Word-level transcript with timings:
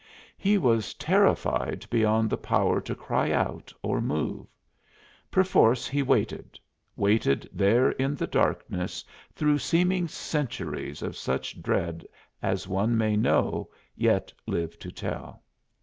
He 0.39 0.57
was 0.57 0.95
terrified 0.95 1.85
beyond 1.91 2.31
the 2.31 2.35
power 2.35 2.81
to 2.81 2.95
cry 2.95 3.29
out 3.31 3.71
or 3.83 4.01
move. 4.01 4.47
Perforce 5.29 5.87
he 5.87 6.01
waited 6.01 6.59
waited 6.95 7.47
there 7.53 7.91
in 7.91 8.15
the 8.15 8.25
darkness 8.25 9.05
through 9.35 9.59
seeming 9.59 10.07
centuries 10.07 11.03
of 11.03 11.15
such 11.15 11.61
dread 11.61 12.03
as 12.41 12.67
one 12.67 12.97
may 12.97 13.15
know, 13.15 13.69
yet 13.95 14.33
live 14.47 14.79
to 14.79 14.91
tell. 14.91 15.43